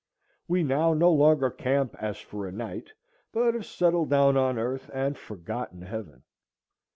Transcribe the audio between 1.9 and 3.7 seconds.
as for a night, but have